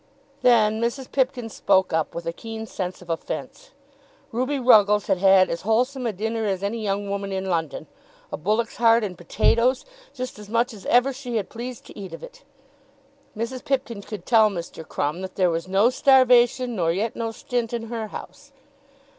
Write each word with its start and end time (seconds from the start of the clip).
Then 0.41 0.81
Mrs. 0.81 1.11
Pipkin 1.11 1.47
spoke 1.47 1.93
up 1.93 2.15
with 2.15 2.25
a 2.25 2.33
keen 2.33 2.65
sense 2.65 3.03
of 3.03 3.09
offence. 3.11 3.69
Ruby 4.31 4.57
Ruggles 4.57 5.05
had 5.05 5.19
had 5.19 5.47
as 5.47 5.61
wholesome 5.61 6.07
a 6.07 6.11
dinner 6.11 6.43
as 6.45 6.63
any 6.63 6.79
young 6.81 7.07
woman 7.07 7.31
in 7.31 7.45
London, 7.45 7.85
a 8.31 8.37
bullock's 8.37 8.77
heart 8.77 9.03
and 9.03 9.15
potatoes, 9.15 9.85
just 10.11 10.39
as 10.39 10.49
much 10.49 10.73
as 10.73 10.87
ever 10.87 11.13
she 11.13 11.35
had 11.35 11.51
pleased 11.51 11.85
to 11.85 11.95
eat 11.99 12.15
of 12.15 12.23
it. 12.23 12.43
Mrs. 13.37 13.63
Pipkin 13.63 14.01
could 14.01 14.25
tell 14.25 14.49
Mr. 14.49 14.83
Crumb 14.83 15.21
that 15.21 15.35
there 15.35 15.51
was 15.51 15.67
"no 15.67 15.91
starvation 15.91 16.75
nor 16.75 16.91
yet 16.91 17.15
no 17.15 17.29
stint 17.29 17.71
in 17.71 17.83
her 17.83 18.07
house." 18.07 18.51